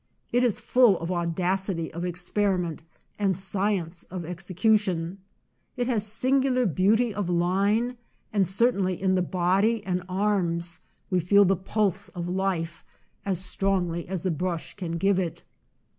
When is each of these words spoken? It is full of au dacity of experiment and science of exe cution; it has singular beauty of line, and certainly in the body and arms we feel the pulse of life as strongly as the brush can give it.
It 0.33 0.43
is 0.43 0.59
full 0.59 0.97
of 0.99 1.11
au 1.11 1.27
dacity 1.27 1.93
of 1.93 2.03
experiment 2.03 2.81
and 3.19 3.35
science 3.37 4.01
of 4.05 4.25
exe 4.25 4.47
cution; 4.49 5.17
it 5.77 5.85
has 5.85 6.07
singular 6.07 6.65
beauty 6.65 7.13
of 7.13 7.29
line, 7.29 7.97
and 8.33 8.47
certainly 8.47 8.99
in 8.99 9.13
the 9.13 9.21
body 9.21 9.85
and 9.85 10.01
arms 10.09 10.79
we 11.11 11.19
feel 11.19 11.45
the 11.45 11.55
pulse 11.55 12.09
of 12.09 12.27
life 12.27 12.83
as 13.27 13.39
strongly 13.45 14.07
as 14.07 14.23
the 14.23 14.31
brush 14.31 14.73
can 14.73 14.93
give 14.93 15.19
it. 15.19 15.43